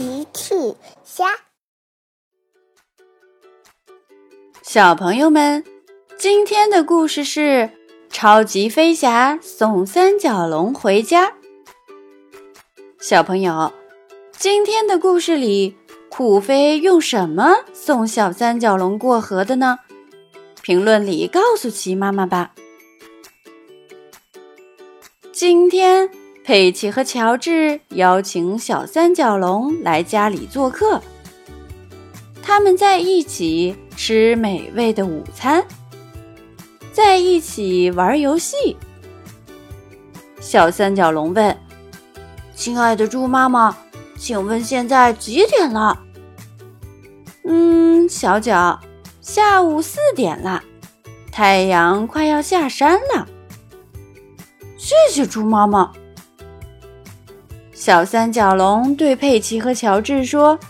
[0.00, 0.54] 奇趣
[1.04, 1.26] 虾，
[4.62, 5.62] 小朋友们，
[6.16, 7.68] 今天的故事是
[8.08, 11.34] 超级飞侠送三角龙回家。
[12.98, 13.74] 小朋友，
[14.38, 15.76] 今天的故事里，
[16.08, 19.80] 酷飞用什么送小三角龙过河的呢？
[20.62, 22.54] 评论里告诉奇妈妈吧。
[25.30, 26.10] 今天。
[26.50, 31.00] 佩奇和乔治邀请小三角龙来家里做客，
[32.42, 35.64] 他们在一起吃美味的午餐，
[36.92, 38.76] 在一起玩游戏。
[40.40, 41.56] 小三角龙问
[42.56, 43.76] ：“亲爱的猪妈妈，
[44.18, 46.02] 请问现在几点了
[47.46, 48.80] ？”“嗯，小脚，
[49.20, 50.60] 下午四点了，
[51.30, 53.28] 太阳快要下山了。
[54.76, 55.92] ”“谢谢猪妈妈。”
[57.80, 60.60] 小三角龙对佩奇和乔治说：“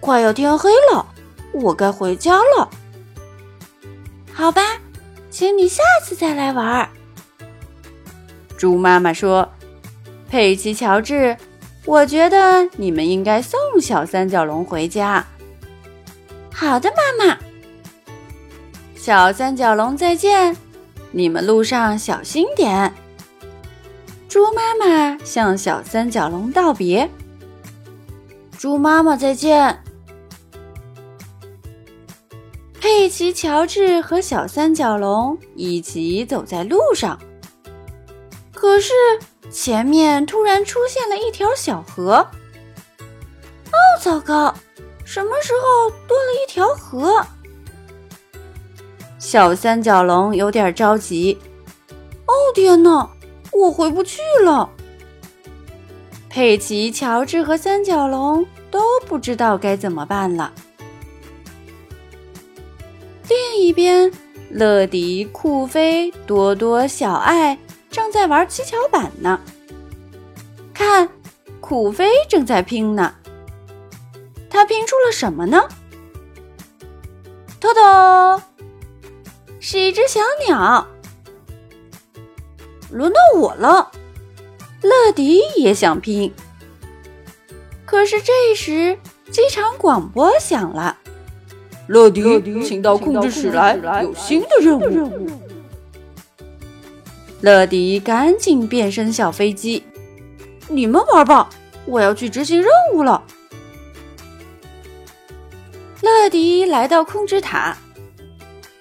[0.00, 1.06] 快要天黑了，
[1.52, 2.68] 我该回家了。”
[4.34, 4.60] 好吧，
[5.30, 6.90] 请你下次再来玩。
[8.56, 9.48] 猪妈妈说
[10.28, 11.36] ：“佩奇、乔治，
[11.84, 15.24] 我觉得你们应该送小三角龙回家。”
[16.52, 17.38] 好的，妈妈。
[18.96, 20.56] 小三角龙再见，
[21.12, 22.92] 你们路上小心点。
[24.34, 27.08] 猪妈妈向小三角龙道别
[28.58, 29.80] ：“猪妈妈再见。”
[32.74, 37.16] 佩奇、乔治和小三角龙一起走在路上，
[38.52, 38.92] 可是
[39.52, 42.14] 前面突然出现了一条小河。
[42.16, 44.52] 哦，糟糕！
[45.04, 47.24] 什么时候多了一条河？
[49.16, 51.38] 小三角龙有点着急。
[52.26, 53.08] 哦，天哪！
[53.54, 54.70] 我回不去了。
[56.28, 60.52] 佩奇、乔治和三角龙都不知道该怎么办了。
[63.28, 64.10] 另一边，
[64.50, 67.56] 乐迪、酷飞、多多、小爱
[67.90, 69.40] 正在玩七巧板呢。
[70.72, 71.08] 看，
[71.60, 73.14] 酷飞正在拼呢。
[74.50, 75.62] 他拼出了什么呢？
[77.60, 78.42] 豆豆，
[79.60, 80.86] 是一只小鸟。
[82.94, 83.90] 轮到我了，
[84.80, 86.32] 乐迪也想拼。
[87.84, 88.96] 可是这时
[89.32, 90.96] 机场广播响了
[91.88, 92.22] ：“乐迪，
[92.62, 95.28] 请到控制室来，有新的任务。”
[97.42, 99.82] 乐迪赶紧变身小飞机
[100.70, 101.50] ：“你们玩吧，
[101.86, 103.24] 我要去执行任务了。”
[106.00, 107.76] 乐迪来到控制塔，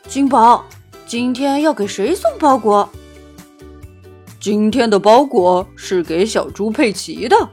[0.07, 0.63] 金宝，
[1.07, 2.87] 今天要给谁送包裹？
[4.43, 7.49] 今天的包裹是给小猪佩奇的。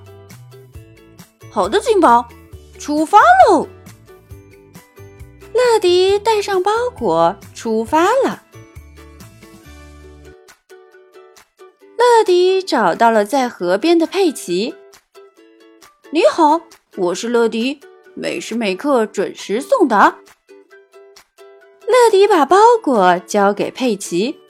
[1.48, 2.28] 好的，金宝，
[2.80, 3.68] 出发喽！
[5.54, 8.42] 乐迪带上包裹出发了。
[11.96, 14.74] 乐迪找到了在河边的佩奇。
[16.10, 16.60] 你好，
[16.96, 17.78] 我是乐迪，
[18.14, 20.18] 每时每刻准时送达。
[21.86, 24.40] 乐迪把包裹交给佩奇，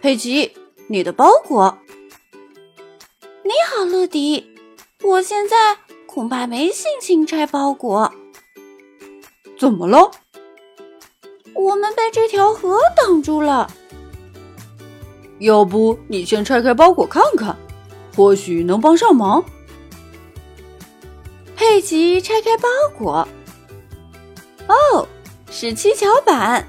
[0.00, 0.56] 佩奇。
[0.92, 1.78] 你的包裹。
[3.42, 4.46] 你好，乐迪。
[5.02, 8.12] 我现在恐怕没心情拆包裹。
[9.58, 10.10] 怎么了？
[11.54, 13.72] 我们被这条河挡住了。
[15.38, 17.56] 要不你先拆开包裹看看，
[18.14, 19.42] 或许能帮上忙。
[21.56, 23.26] 佩奇拆开包裹。
[24.68, 25.08] 哦，
[25.50, 26.68] 是七巧板。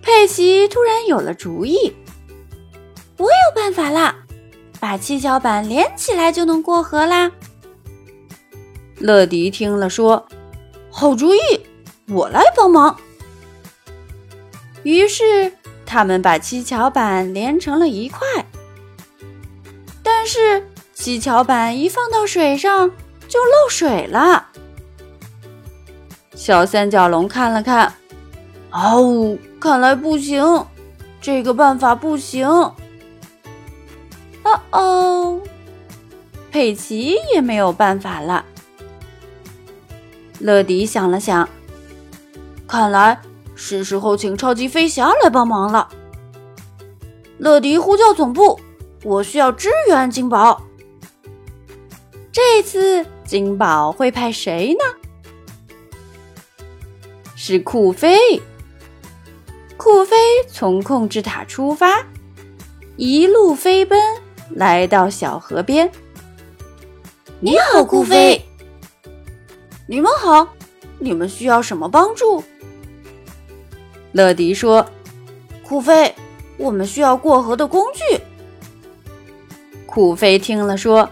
[0.00, 1.92] 佩奇突然有了主意。
[3.60, 4.16] 办法啦，
[4.80, 7.30] 把七巧板连起来就能过河啦。
[8.96, 10.26] 乐迪听了说
[10.90, 11.38] ：“好主意，
[12.08, 12.96] 我来帮忙。”
[14.82, 15.52] 于是
[15.84, 18.26] 他们把七巧板连成了一块。
[20.02, 22.90] 但是七巧板一放到水上
[23.28, 24.46] 就漏水了。
[26.34, 27.92] 小三角龙看了看，
[28.70, 30.64] 哦，看来不行，
[31.20, 32.48] 这个办法不行。
[34.44, 35.40] 哦哦，
[36.50, 38.44] 佩奇也没有办法了。
[40.38, 41.48] 乐迪想了想，
[42.66, 43.20] 看来
[43.54, 45.88] 是时候请超级飞侠来帮忙了。
[47.38, 48.58] 乐迪呼叫总部，
[49.04, 50.62] 我需要支援金宝。
[52.32, 54.84] 这次金宝会派谁呢？
[57.34, 58.40] 是酷飞。
[59.76, 60.16] 酷飞
[60.46, 62.04] 从控制塔出发，
[62.96, 63.98] 一路飞奔。
[64.54, 65.90] 来到小河边，
[67.40, 68.44] 你好，酷飞。
[69.86, 70.48] 你们好，
[70.98, 72.42] 你们需要什么帮助？
[74.12, 74.84] 乐迪说
[75.62, 76.14] ：“酷飞，
[76.56, 78.20] 我们需要过河的工具。”
[79.86, 81.08] 酷飞听了说：“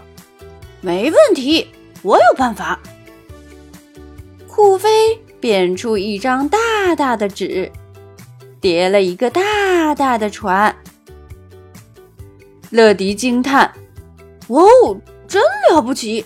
[0.81, 1.67] 没问题，
[2.01, 2.79] 我有办法。”
[4.47, 6.59] 酷飞变出一张大
[6.95, 7.71] 大的纸，
[8.59, 10.75] 叠了一个大大的船。
[12.69, 13.73] 乐迪惊叹
[14.49, 16.25] ：“哇哦，真了不起！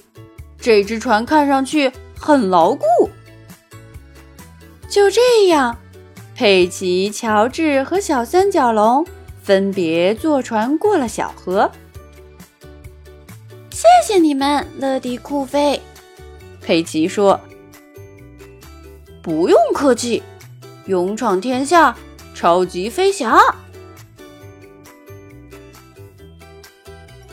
[0.60, 2.86] 这只船看上去很牢固。”
[4.90, 5.78] 就这样，
[6.36, 9.06] 佩奇、乔治和小三角龙
[9.42, 11.72] 分别坐船过了小河。
[13.72, 15.82] 谢谢你们，乐迪、酷飞。
[16.62, 17.40] 佩奇说
[19.24, 20.22] ：“不用客气，
[20.86, 21.96] 勇闯天下，
[22.36, 23.40] 超级飞侠。”